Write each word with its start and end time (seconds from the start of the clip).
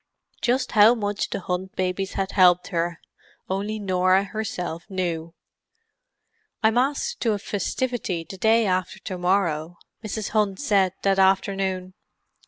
Just 0.41 0.71
how 0.71 0.95
much 0.95 1.29
the 1.29 1.41
Hunt 1.41 1.75
babies 1.75 2.13
had 2.13 2.31
helped 2.31 2.69
her 2.69 2.99
only 3.51 3.77
Norah 3.77 4.23
herself 4.23 4.89
knew. 4.89 5.35
"I'm 6.63 6.79
asked 6.79 7.19
to 7.19 7.33
a 7.33 7.37
festivity 7.37 8.25
the 8.27 8.39
day 8.39 8.65
after 8.65 8.97
to 8.97 9.19
morrow," 9.19 9.77
Mrs. 10.03 10.29
Hunt 10.29 10.59
said 10.59 10.93
that 11.03 11.19
afternoon. 11.19 11.93